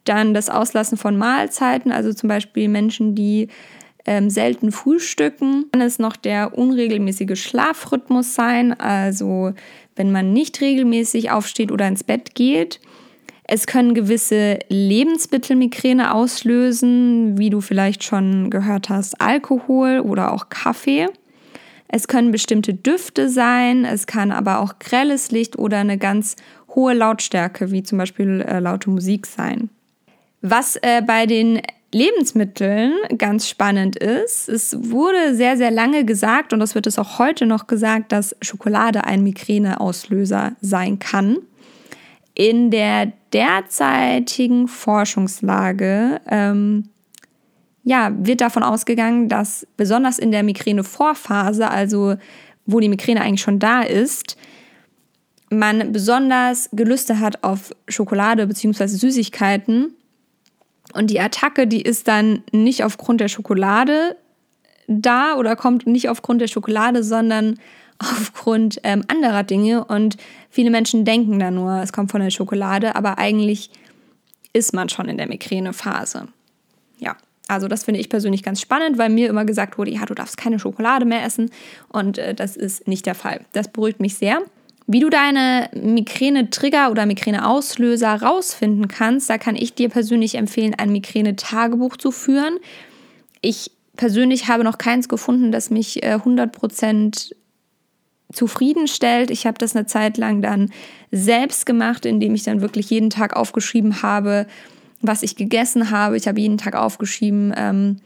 dann 0.04 0.32
das 0.32 0.48
Auslassen 0.48 0.96
von 0.96 1.18
Mahlzeiten, 1.18 1.92
also 1.92 2.14
zum 2.14 2.28
Beispiel 2.28 2.68
Menschen, 2.68 3.14
die 3.14 3.48
ähm, 4.06 4.30
selten 4.30 4.72
frühstücken. 4.72 5.66
Kann 5.70 5.82
es 5.82 5.98
noch 5.98 6.16
der 6.16 6.56
unregelmäßige 6.56 7.38
Schlafrhythmus 7.38 8.34
sein, 8.34 8.72
also 8.72 9.52
wenn 9.96 10.10
man 10.10 10.32
nicht 10.32 10.62
regelmäßig 10.62 11.30
aufsteht 11.30 11.70
oder 11.70 11.86
ins 11.86 12.04
Bett 12.04 12.34
geht. 12.34 12.80
Es 13.50 13.66
können 13.66 13.94
gewisse 13.94 14.58
Lebensmittelmigräne 14.68 16.12
auslösen, 16.12 17.38
wie 17.38 17.48
du 17.48 17.62
vielleicht 17.62 18.04
schon 18.04 18.50
gehört 18.50 18.90
hast, 18.90 19.22
Alkohol 19.22 20.00
oder 20.00 20.34
auch 20.34 20.50
Kaffee. 20.50 21.06
Es 21.88 22.08
können 22.08 22.30
bestimmte 22.30 22.74
Düfte 22.74 23.30
sein, 23.30 23.86
es 23.86 24.06
kann 24.06 24.32
aber 24.32 24.60
auch 24.60 24.78
grelles 24.78 25.30
Licht 25.30 25.58
oder 25.58 25.78
eine 25.78 25.96
ganz 25.96 26.36
hohe 26.74 26.92
Lautstärke, 26.92 27.72
wie 27.72 27.82
zum 27.82 27.96
Beispiel 27.96 28.44
äh, 28.46 28.60
laute 28.60 28.90
Musik 28.90 29.26
sein. 29.26 29.70
Was 30.42 30.76
äh, 30.76 31.00
bei 31.00 31.24
den 31.24 31.62
Lebensmitteln 31.90 32.92
ganz 33.16 33.48
spannend 33.48 33.96
ist, 33.96 34.50
es 34.50 34.76
wurde 34.78 35.34
sehr, 35.34 35.56
sehr 35.56 35.70
lange 35.70 36.04
gesagt, 36.04 36.52
und 36.52 36.60
das 36.60 36.74
wird 36.74 36.86
es 36.86 36.98
auch 36.98 37.18
heute 37.18 37.46
noch 37.46 37.66
gesagt, 37.66 38.12
dass 38.12 38.36
Schokolade 38.42 39.04
ein 39.04 39.22
Migräneauslöser 39.22 40.52
sein 40.60 40.98
kann. 40.98 41.38
In 42.38 42.70
der 42.70 43.12
derzeitigen 43.32 44.68
Forschungslage 44.68 46.20
ähm, 46.30 46.88
ja, 47.82 48.12
wird 48.16 48.42
davon 48.42 48.62
ausgegangen, 48.62 49.28
dass 49.28 49.66
besonders 49.76 50.20
in 50.20 50.30
der 50.30 50.44
Migräne-Vorphase, 50.44 51.68
also 51.68 52.14
wo 52.64 52.78
die 52.78 52.88
Migräne 52.88 53.22
eigentlich 53.22 53.40
schon 53.40 53.58
da 53.58 53.82
ist, 53.82 54.36
man 55.50 55.90
besonders 55.90 56.68
Gelüste 56.72 57.18
hat 57.18 57.42
auf 57.42 57.72
Schokolade 57.88 58.46
bzw. 58.46 58.86
Süßigkeiten. 58.86 59.94
Und 60.92 61.10
die 61.10 61.18
Attacke, 61.18 61.66
die 61.66 61.82
ist 61.82 62.06
dann 62.06 62.44
nicht 62.52 62.84
aufgrund 62.84 63.20
der 63.20 63.28
Schokolade 63.28 64.16
da 64.86 65.34
oder 65.34 65.56
kommt 65.56 65.88
nicht 65.88 66.08
aufgrund 66.08 66.40
der 66.40 66.46
Schokolade, 66.46 67.02
sondern 67.02 67.58
aufgrund 67.98 68.80
ähm, 68.84 69.04
anderer 69.08 69.42
Dinge. 69.42 69.84
Und 69.84 70.16
viele 70.50 70.70
Menschen 70.70 71.04
denken 71.04 71.38
da 71.38 71.50
nur, 71.50 71.82
es 71.82 71.92
kommt 71.92 72.10
von 72.10 72.20
der 72.20 72.30
Schokolade, 72.30 72.96
aber 72.96 73.18
eigentlich 73.18 73.70
ist 74.52 74.72
man 74.74 74.88
schon 74.88 75.08
in 75.08 75.18
der 75.18 75.28
Migränephase. 75.28 76.28
Ja, 76.98 77.16
also 77.48 77.68
das 77.68 77.84
finde 77.84 78.00
ich 78.00 78.08
persönlich 78.08 78.42
ganz 78.42 78.60
spannend, 78.60 78.98
weil 78.98 79.08
mir 79.08 79.28
immer 79.28 79.44
gesagt 79.44 79.78
wurde, 79.78 79.90
ja, 79.90 80.04
du 80.04 80.14
darfst 80.14 80.36
keine 80.36 80.58
Schokolade 80.58 81.04
mehr 81.04 81.24
essen. 81.24 81.50
Und 81.88 82.18
äh, 82.18 82.34
das 82.34 82.56
ist 82.56 82.86
nicht 82.86 83.06
der 83.06 83.14
Fall. 83.14 83.40
Das 83.52 83.68
beruhigt 83.68 84.00
mich 84.00 84.16
sehr. 84.16 84.40
Wie 84.86 85.00
du 85.00 85.10
deine 85.10 85.68
Migräne-Trigger 85.74 86.90
oder 86.90 87.04
Migräne-Auslöser 87.04 88.22
rausfinden 88.22 88.88
kannst, 88.88 89.28
da 89.28 89.36
kann 89.36 89.54
ich 89.54 89.74
dir 89.74 89.90
persönlich 89.90 90.36
empfehlen, 90.36 90.74
ein 90.74 90.90
Migräne-Tagebuch 90.92 91.98
zu 91.98 92.10
führen. 92.10 92.58
Ich 93.42 93.70
persönlich 93.96 94.48
habe 94.48 94.64
noch 94.64 94.78
keins 94.78 95.08
gefunden, 95.08 95.52
das 95.52 95.68
mich 95.68 96.02
äh, 96.02 96.14
100% 96.14 97.32
zufriedenstellt. 98.32 99.30
Ich 99.30 99.46
habe 99.46 99.58
das 99.58 99.74
eine 99.74 99.86
Zeit 99.86 100.18
lang 100.18 100.42
dann 100.42 100.70
selbst 101.10 101.66
gemacht, 101.66 102.04
indem 102.04 102.34
ich 102.34 102.42
dann 102.42 102.60
wirklich 102.60 102.90
jeden 102.90 103.10
Tag 103.10 103.34
aufgeschrieben 103.34 104.02
habe, 104.02 104.46
was 105.00 105.22
ich 105.22 105.36
gegessen 105.36 105.90
habe. 105.90 106.16
Ich 106.16 106.28
habe 106.28 106.40
jeden 106.40 106.58
Tag 106.58 106.74
aufgeschrieben, 106.74 107.54
ähm, 107.56 107.96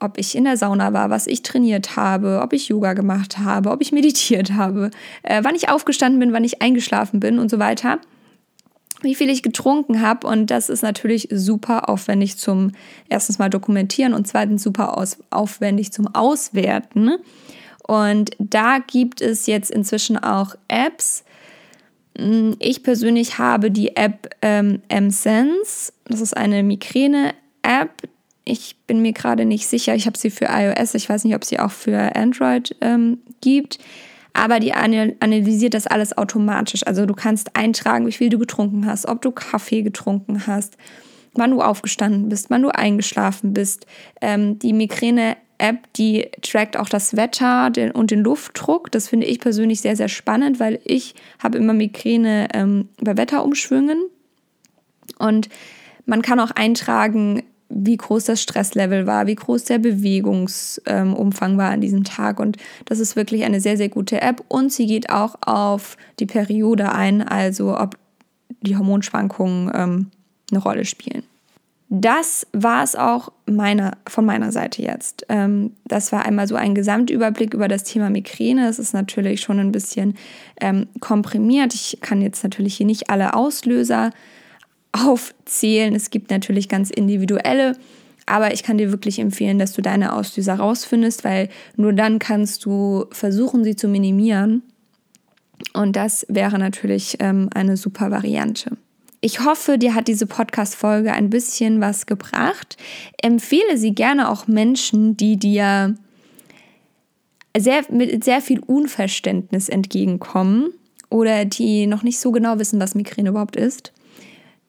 ob 0.00 0.18
ich 0.18 0.36
in 0.36 0.44
der 0.44 0.56
Sauna 0.56 0.92
war, 0.92 1.10
was 1.10 1.26
ich 1.26 1.42
trainiert 1.42 1.96
habe, 1.96 2.40
ob 2.42 2.52
ich 2.52 2.68
Yoga 2.68 2.92
gemacht 2.92 3.38
habe, 3.38 3.70
ob 3.70 3.80
ich 3.80 3.92
meditiert 3.92 4.52
habe, 4.52 4.90
äh, 5.22 5.42
wann 5.42 5.54
ich 5.54 5.68
aufgestanden 5.68 6.20
bin, 6.20 6.32
wann 6.32 6.44
ich 6.44 6.62
eingeschlafen 6.62 7.20
bin 7.20 7.38
und 7.38 7.50
so 7.50 7.58
weiter. 7.58 7.98
Wie 9.02 9.14
viel 9.14 9.28
ich 9.28 9.42
getrunken 9.42 10.00
habe 10.00 10.26
und 10.26 10.50
das 10.50 10.68
ist 10.68 10.82
natürlich 10.82 11.28
super 11.30 11.88
aufwendig 11.88 12.38
zum 12.38 12.72
erstens 13.08 13.38
mal 13.38 13.50
dokumentieren 13.50 14.14
und 14.14 14.26
zweitens 14.26 14.62
super 14.62 14.96
aus, 14.96 15.18
aufwendig 15.30 15.92
zum 15.92 16.14
Auswerten. 16.14 17.12
Und 17.86 18.30
da 18.38 18.78
gibt 18.78 19.20
es 19.20 19.46
jetzt 19.46 19.70
inzwischen 19.70 20.16
auch 20.16 20.54
Apps. 20.68 21.24
Hm, 22.16 22.56
ich 22.58 22.82
persönlich 22.82 23.38
habe 23.38 23.70
die 23.70 23.96
App 23.96 24.30
ähm, 24.42 24.82
M-Sense. 24.88 25.92
Das 26.04 26.20
ist 26.20 26.36
eine 26.36 26.62
Migräne-App. 26.62 27.90
Ich 28.46 28.76
bin 28.86 29.00
mir 29.00 29.12
gerade 29.12 29.44
nicht 29.44 29.66
sicher. 29.66 29.94
Ich 29.94 30.06
habe 30.06 30.18
sie 30.18 30.30
für 30.30 30.46
iOS. 30.46 30.94
Ich 30.94 31.08
weiß 31.08 31.24
nicht, 31.24 31.34
ob 31.34 31.44
sie 31.44 31.58
auch 31.58 31.70
für 31.70 32.14
Android 32.16 32.74
ähm, 32.80 33.18
gibt. 33.40 33.78
Aber 34.32 34.60
die 34.60 34.74
analysiert 34.74 35.74
das 35.74 35.86
alles 35.86 36.16
automatisch. 36.18 36.86
Also 36.86 37.06
du 37.06 37.14
kannst 37.14 37.54
eintragen, 37.56 38.06
wie 38.06 38.12
viel 38.12 38.30
du 38.30 38.38
getrunken 38.38 38.84
hast, 38.84 39.06
ob 39.06 39.22
du 39.22 39.30
Kaffee 39.30 39.82
getrunken 39.82 40.46
hast, 40.46 40.76
wann 41.34 41.52
du 41.52 41.62
aufgestanden 41.62 42.28
bist, 42.28 42.50
wann 42.50 42.62
du 42.62 42.70
eingeschlafen 42.70 43.54
bist. 43.54 43.86
Ähm, 44.20 44.58
die 44.58 44.72
Migräne 44.72 45.36
App, 45.58 45.92
die 45.94 46.28
trackt 46.42 46.76
auch 46.76 46.88
das 46.88 47.16
Wetter 47.16 47.70
und 47.94 48.10
den 48.10 48.20
Luftdruck. 48.20 48.90
Das 48.90 49.08
finde 49.08 49.26
ich 49.26 49.40
persönlich 49.40 49.80
sehr, 49.80 49.96
sehr 49.96 50.08
spannend, 50.08 50.60
weil 50.60 50.80
ich 50.84 51.14
habe 51.42 51.58
immer 51.58 51.72
Migräne 51.72 52.48
ähm, 52.52 52.88
bei 53.00 53.16
Wetterumschwüngen. 53.16 54.04
Und 55.18 55.48
man 56.06 56.22
kann 56.22 56.40
auch 56.40 56.50
eintragen, 56.50 57.42
wie 57.68 57.96
groß 57.96 58.24
das 58.24 58.42
Stresslevel 58.42 59.06
war, 59.06 59.26
wie 59.26 59.34
groß 59.34 59.64
der 59.64 59.78
Bewegungsumfang 59.78 61.52
ähm, 61.52 61.58
war 61.58 61.70
an 61.70 61.80
diesem 61.80 62.04
Tag. 62.04 62.38
Und 62.40 62.56
das 62.84 63.00
ist 63.00 63.16
wirklich 63.16 63.44
eine 63.44 63.60
sehr, 63.60 63.76
sehr 63.76 63.88
gute 63.88 64.20
App. 64.20 64.44
Und 64.48 64.72
sie 64.72 64.86
geht 64.86 65.10
auch 65.10 65.36
auf 65.40 65.96
die 66.20 66.26
Periode 66.26 66.92
ein, 66.92 67.22
also 67.22 67.78
ob 67.78 67.96
die 68.60 68.76
Hormonschwankungen 68.76 69.72
ähm, 69.74 70.10
eine 70.50 70.60
Rolle 70.60 70.84
spielen. 70.84 71.24
Das 71.90 72.46
war 72.52 72.82
es 72.82 72.96
auch 72.96 73.30
meiner, 73.46 73.98
von 74.08 74.24
meiner 74.24 74.52
Seite 74.52 74.82
jetzt. 74.82 75.26
Ähm, 75.28 75.72
das 75.84 76.12
war 76.12 76.24
einmal 76.24 76.48
so 76.48 76.56
ein 76.56 76.74
Gesamtüberblick 76.74 77.54
über 77.54 77.68
das 77.68 77.84
Thema 77.84 78.10
Migräne. 78.10 78.68
Es 78.68 78.78
ist 78.78 78.94
natürlich 78.94 79.42
schon 79.42 79.60
ein 79.60 79.70
bisschen 79.70 80.16
ähm, 80.60 80.88
komprimiert. 81.00 81.74
Ich 81.74 81.98
kann 82.00 82.22
jetzt 82.22 82.42
natürlich 82.42 82.76
hier 82.76 82.86
nicht 82.86 83.10
alle 83.10 83.34
Auslöser 83.34 84.10
aufzählen. 84.92 85.94
Es 85.94 86.10
gibt 86.10 86.30
natürlich 86.30 86.68
ganz 86.68 86.90
individuelle, 86.90 87.76
aber 88.26 88.54
ich 88.54 88.62
kann 88.62 88.78
dir 88.78 88.90
wirklich 88.90 89.18
empfehlen, 89.18 89.58
dass 89.58 89.72
du 89.72 89.82
deine 89.82 90.14
Auslöser 90.14 90.54
rausfindest, 90.54 91.24
weil 91.24 91.48
nur 91.76 91.92
dann 91.92 92.18
kannst 92.18 92.64
du 92.64 93.06
versuchen, 93.10 93.64
sie 93.64 93.76
zu 93.76 93.88
minimieren. 93.88 94.62
Und 95.74 95.96
das 95.96 96.24
wäre 96.28 96.58
natürlich 96.58 97.18
ähm, 97.20 97.50
eine 97.54 97.76
super 97.76 98.10
Variante. 98.10 98.76
Ich 99.24 99.42
hoffe, 99.42 99.78
dir 99.78 99.94
hat 99.94 100.06
diese 100.06 100.26
Podcast-Folge 100.26 101.10
ein 101.14 101.30
bisschen 101.30 101.80
was 101.80 102.04
gebracht. 102.04 102.76
Empfehle 103.22 103.78
sie 103.78 103.94
gerne 103.94 104.28
auch 104.28 104.48
Menschen, 104.48 105.16
die 105.16 105.38
dir 105.38 105.94
sehr, 107.56 107.84
mit 107.90 108.22
sehr 108.22 108.42
viel 108.42 108.60
Unverständnis 108.60 109.70
entgegenkommen 109.70 110.74
oder 111.08 111.46
die 111.46 111.86
noch 111.86 112.02
nicht 112.02 112.20
so 112.20 112.32
genau 112.32 112.58
wissen, 112.58 112.78
was 112.78 112.94
Migräne 112.94 113.30
überhaupt 113.30 113.56
ist. 113.56 113.94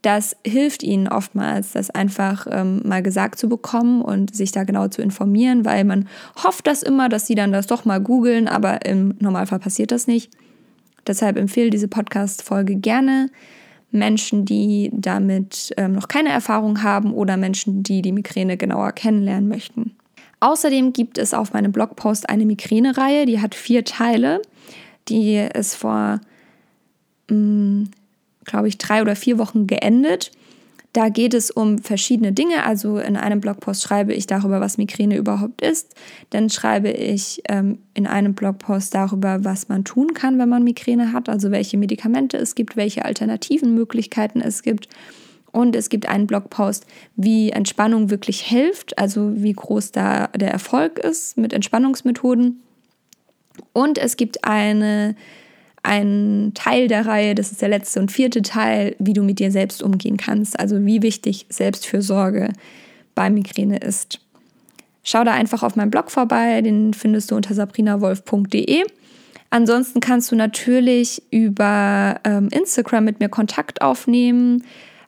Das 0.01 0.37
hilft 0.47 0.83
ihnen 0.83 1.09
oftmals, 1.09 1.73
das 1.73 1.89
einfach 1.89 2.47
ähm, 2.49 2.81
mal 2.85 3.03
gesagt 3.03 3.37
zu 3.37 3.49
bekommen 3.49 4.01
und 4.01 4.33
sich 4.33 4.53
da 4.53 4.63
genau 4.63 4.87
zu 4.87 5.01
informieren, 5.01 5.65
weil 5.65 5.83
man 5.83 6.07
hofft 6.41 6.65
das 6.65 6.81
immer, 6.81 7.09
dass 7.09 7.27
sie 7.27 7.35
dann 7.35 7.51
das 7.51 7.67
doch 7.67 7.83
mal 7.83 7.99
googeln, 7.99 8.47
aber 8.47 8.85
im 8.85 9.15
Normalfall 9.19 9.59
passiert 9.59 9.91
das 9.91 10.07
nicht. 10.07 10.31
Deshalb 11.05 11.35
empfehle 11.35 11.71
diese 11.71 11.89
Podcast-Folge 11.89 12.77
gerne. 12.77 13.29
Menschen, 13.91 14.45
die 14.45 14.91
damit 14.93 15.73
ähm, 15.77 15.93
noch 15.93 16.07
keine 16.07 16.29
Erfahrung 16.29 16.83
haben 16.83 17.13
oder 17.13 17.37
Menschen, 17.37 17.83
die 17.83 18.01
die 18.01 18.11
Migräne 18.11 18.57
genauer 18.57 18.91
kennenlernen 18.91 19.47
möchten. 19.47 19.95
Außerdem 20.39 20.93
gibt 20.93 21.17
es 21.17 21.33
auf 21.33 21.53
meinem 21.53 21.71
Blogpost 21.71 22.29
eine 22.29 22.45
Migräne-Reihe, 22.45 23.25
die 23.25 23.41
hat 23.41 23.55
vier 23.55 23.85
Teile, 23.85 24.41
die 25.07 25.37
ist 25.37 25.75
vor, 25.75 26.19
hm, 27.29 27.89
glaube 28.43 28.67
ich, 28.67 28.77
drei 28.77 29.01
oder 29.01 29.15
vier 29.15 29.37
Wochen 29.37 29.65
geendet. 29.65 30.31
Da 30.95 31.09
geht 31.09 31.33
es 31.33 31.51
um 31.51 31.79
verschiedene 31.79 32.31
Dinge. 32.31 32.63
Also 32.63 32.99
in 32.99 33.17
einem 33.17 33.41
Blogpost 33.41 33.83
schreibe 33.83 34.13
ich 34.13 34.27
darüber, 34.27 34.61
was 34.61 34.77
Migräne 34.77 35.17
überhaupt 35.17 35.61
ist. 35.61 35.93
Dann 36.29 36.49
schreibe 36.49 36.89
ich 36.89 37.41
ähm, 37.49 37.79
in 37.93 38.07
einem 38.07 38.33
Blogpost 38.33 38.95
darüber, 38.95 39.43
was 39.43 39.67
man 39.67 39.83
tun 39.83 40.13
kann, 40.13 40.39
wenn 40.39 40.47
man 40.47 40.63
Migräne 40.63 41.11
hat. 41.11 41.27
Also 41.27 41.51
welche 41.51 41.75
Medikamente 41.77 42.37
es 42.37 42.55
gibt, 42.55 42.77
welche 42.77 43.03
alternativen 43.03 43.75
Möglichkeiten 43.75 44.39
es 44.39 44.63
gibt. 44.63 44.87
Und 45.51 45.75
es 45.75 45.89
gibt 45.89 46.07
einen 46.07 46.27
Blogpost, 46.27 46.85
wie 47.17 47.49
Entspannung 47.49 48.09
wirklich 48.09 48.39
hilft, 48.39 48.97
also 48.97 49.33
wie 49.35 49.51
groß 49.51 49.91
da 49.91 50.27
der 50.27 50.51
Erfolg 50.51 50.97
ist 50.99 51.37
mit 51.37 51.51
Entspannungsmethoden. 51.51 52.63
Und 53.73 53.97
es 53.97 54.15
gibt 54.15 54.45
eine 54.45 55.17
ein 55.85 56.51
Teil 56.55 56.87
der 56.87 57.05
Reihe, 57.05 57.35
das 57.35 57.51
ist 57.51 57.61
der 57.61 57.69
letzte 57.69 57.99
und 57.99 58.11
vierte 58.11 58.41
Teil, 58.41 58.95
wie 58.99 59.13
du 59.13 59.23
mit 59.23 59.39
dir 59.39 59.51
selbst 59.51 59.83
umgehen 59.83 60.17
kannst. 60.17 60.59
Also 60.59 60.83
wie 60.85 61.01
wichtig 61.01 61.45
Selbstfürsorge 61.49 62.49
bei 63.13 63.29
Migräne 63.29 63.77
ist. 63.77 64.19
Schau 65.03 65.23
da 65.23 65.33
einfach 65.33 65.61
auf 65.61 65.75
meinem 65.75 65.91
Blog 65.91 66.09
vorbei, 66.09 66.61
den 66.61 66.93
findest 66.93 67.29
du 67.31 67.35
unter 67.35 67.53
sabrinawolf.de. 67.53 68.83
Ansonsten 69.51 69.99
kannst 69.99 70.31
du 70.31 70.35
natürlich 70.35 71.21
über 71.31 72.19
ähm, 72.23 72.49
Instagram 72.51 73.05
mit 73.05 73.19
mir 73.19 73.29
Kontakt 73.29 73.81
aufnehmen. 73.81 74.63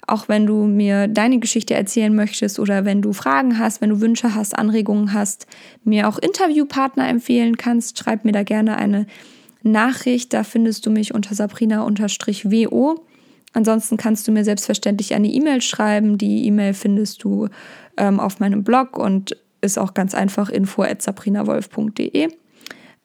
Auch 0.05 0.29
wenn 0.29 0.45
du 0.45 0.65
mir 0.65 1.07
deine 1.07 1.39
Geschichte 1.39 1.73
erzählen 1.73 2.15
möchtest 2.15 2.59
oder 2.59 2.85
wenn 2.85 3.01
du 3.01 3.11
Fragen 3.11 3.59
hast, 3.59 3.81
wenn 3.81 3.89
du 3.89 3.99
Wünsche 3.99 4.35
hast, 4.35 4.57
Anregungen 4.57 5.11
hast, 5.13 5.47
mir 5.83 6.07
auch 6.07 6.17
Interviewpartner 6.17 7.09
empfehlen 7.09 7.57
kannst, 7.57 7.97
schreib 7.97 8.23
mir 8.23 8.31
da 8.31 8.43
gerne 8.43 8.77
eine 8.77 9.05
Nachricht. 9.67 10.33
Da 10.33 10.43
findest 10.43 10.85
du 10.85 10.91
mich 10.91 11.13
unter 11.13 11.35
sabrina-wo. 11.35 13.05
Ansonsten 13.53 13.97
kannst 13.97 14.27
du 14.27 14.31
mir 14.31 14.43
selbstverständlich 14.43 15.13
eine 15.13 15.27
E-Mail 15.27 15.61
schreiben. 15.61 16.17
Die 16.17 16.45
E-Mail 16.45 16.73
findest 16.73 17.23
du 17.23 17.47
ähm, 17.97 18.19
auf 18.19 18.39
meinem 18.39 18.63
Blog 18.63 18.97
und 18.97 19.35
ist 19.61 19.79
auch 19.79 19.93
ganz 19.93 20.13
einfach 20.13 20.49
info.sabrinawolf.de. 20.49 22.29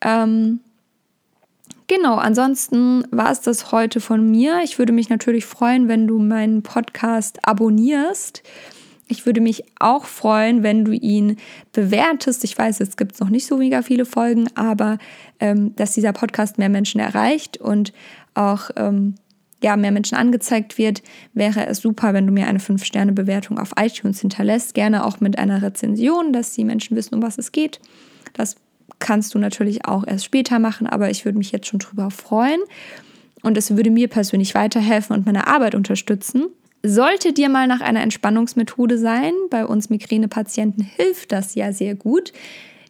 Ähm, 0.03 0.61
genau, 1.87 2.17
ansonsten 2.17 3.05
war 3.11 3.31
es 3.31 3.41
das 3.41 3.73
heute 3.73 4.01
von 4.01 4.31
mir. 4.31 4.61
Ich 4.65 4.79
würde 4.79 4.93
mich 4.93 5.09
natürlich 5.09 5.47
freuen, 5.47 5.89
wenn 5.89 6.07
du 6.07 6.19
meinen 6.19 6.63
Podcast 6.63 7.39
abonnierst. 7.43 8.43
Ich 9.13 9.27
würde 9.27 9.43
mich 9.43 9.63
auch 9.79 10.07
freuen, 10.07 10.63
wenn 10.63 10.87
du 10.87 10.93
ihn 10.93 11.37
bewertest. 11.73 12.45
Ich 12.45 12.57
weiß, 12.57 12.79
jetzt 12.79 12.97
gibt 12.97 13.13
es 13.13 13.21
noch 13.21 13.29
nicht 13.29 13.47
so 13.47 13.59
mega 13.59 13.83
viele 13.83 14.07
Folgen, 14.07 14.49
aber 14.55 14.97
ähm, 15.39 15.77
dass 15.77 15.93
dieser 15.93 16.15
Podcast 16.15 16.57
mehr 16.57 16.71
Menschen 16.71 16.99
erreicht 16.99 17.59
und 17.59 17.93
auch 18.33 18.71
ähm, 18.75 19.17
ja, 19.63 19.77
mehr 19.77 19.93
Menschen 19.93 20.17
angezeigt 20.17 20.79
wird, 20.79 21.03
wäre 21.35 21.67
es 21.67 21.79
super, 21.79 22.15
wenn 22.15 22.27
du 22.27 22.33
mir 22.33 22.47
eine 22.47 22.59
5-Sterne-Bewertung 22.59 23.59
auf 23.59 23.73
iTunes 23.79 24.21
hinterlässt. 24.21 24.73
Gerne 24.73 25.05
auch 25.05 25.21
mit 25.21 25.39
einer 25.39 25.61
Rezension, 25.61 26.33
dass 26.33 26.55
die 26.55 26.65
Menschen 26.65 26.97
wissen, 26.97 27.15
um 27.15 27.23
was 27.23 27.37
es 27.37 27.53
geht. 27.53 27.81
Das 28.33 28.57
kannst 28.99 29.35
du 29.35 29.39
natürlich 29.39 29.85
auch 29.85 30.07
erst 30.07 30.25
später 30.25 30.59
machen, 30.59 30.87
aber 30.87 31.11
ich 31.11 31.27
würde 31.27 31.37
mich 31.37 31.53
jetzt 31.53 31.67
schon 31.67 31.81
drüber 31.81 32.11
freuen. 32.11 32.61
Und 33.43 33.59
es 33.59 33.77
würde 33.77 33.91
mir 33.91 34.09
persönlich 34.09 34.55
weiterhelfen 34.55 35.15
und 35.15 35.27
meine 35.27 35.49
Arbeit 35.49 35.75
unterstützen. 35.75 36.47
Sollte 36.83 37.33
dir 37.33 37.49
mal 37.49 37.67
nach 37.67 37.81
einer 37.81 38.03
Entspannungsmethode 38.03 38.99
sein, 38.99 39.33
bei 39.51 39.65
uns 39.67 39.89
Migränepatienten 39.89 40.85
hilft 40.85 41.33
das 41.33 41.55
ja 41.55 41.73
sehr 41.73 41.95
gut 41.95 42.33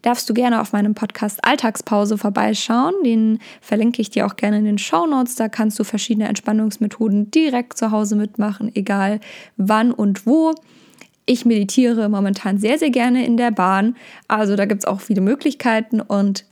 darfst 0.02 0.28
du 0.28 0.34
gerne 0.34 0.60
auf 0.60 0.72
meinem 0.72 0.94
Podcast 0.94 1.44
Alltagspause 1.44 2.18
vorbeischauen. 2.18 2.94
Den 3.04 3.38
verlinke 3.60 4.02
ich 4.02 4.10
dir 4.10 4.26
auch 4.26 4.36
gerne 4.36 4.58
in 4.58 4.64
den 4.64 4.78
Show 4.78 5.06
Notes. 5.06 5.36
Da 5.36 5.48
kannst 5.48 5.78
du 5.78 5.84
verschiedene 5.84 6.28
Entspannungsmethoden 6.28 7.30
direkt 7.30 7.78
zu 7.78 7.90
Hause 7.90 8.16
mitmachen, 8.16 8.70
egal 8.74 9.20
wann 9.56 9.92
und 9.92 10.26
wo. 10.26 10.54
Ich 11.24 11.44
meditiere 11.44 12.08
momentan 12.08 12.58
sehr, 12.58 12.78
sehr 12.78 12.90
gerne 12.90 13.24
in 13.24 13.36
der 13.36 13.52
Bahn. 13.52 13.96
Also 14.26 14.56
da 14.56 14.66
gibt 14.66 14.82
es 14.82 14.86
auch 14.86 15.00
viele 15.00 15.20
Möglichkeiten 15.20 16.00
und 16.00 16.44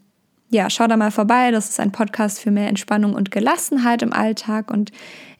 ja, 0.50 0.68
schau 0.68 0.86
da 0.88 0.96
mal 0.96 1.12
vorbei. 1.12 1.52
Das 1.52 1.68
ist 1.70 1.80
ein 1.80 1.92
Podcast 1.92 2.40
für 2.40 2.50
mehr 2.50 2.68
Entspannung 2.68 3.14
und 3.14 3.30
Gelassenheit 3.30 4.02
im 4.02 4.12
Alltag. 4.12 4.70
Und 4.70 4.90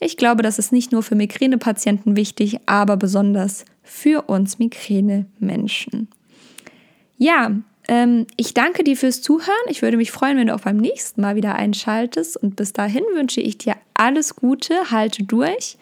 ich 0.00 0.16
glaube, 0.16 0.42
das 0.42 0.58
ist 0.58 0.72
nicht 0.72 0.92
nur 0.92 1.02
für 1.02 1.16
Migränepatienten 1.16 2.16
wichtig, 2.16 2.58
aber 2.66 2.96
besonders 2.96 3.64
für 3.82 4.22
uns 4.28 4.60
Migräne-Menschen. 4.60 6.08
Ja, 7.18 7.50
ähm, 7.88 8.26
ich 8.36 8.54
danke 8.54 8.84
dir 8.84 8.96
fürs 8.96 9.20
Zuhören. 9.20 9.56
Ich 9.68 9.82
würde 9.82 9.96
mich 9.96 10.12
freuen, 10.12 10.38
wenn 10.38 10.46
du 10.46 10.54
auch 10.54 10.60
beim 10.60 10.76
nächsten 10.76 11.20
Mal 11.20 11.34
wieder 11.34 11.56
einschaltest. 11.56 12.36
Und 12.36 12.54
bis 12.54 12.72
dahin 12.72 13.04
wünsche 13.14 13.40
ich 13.40 13.58
dir 13.58 13.74
alles 13.94 14.36
Gute, 14.36 14.92
halte 14.92 15.24
durch. 15.24 15.76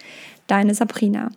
Deine 0.47 0.75
Sabrina. 0.75 1.30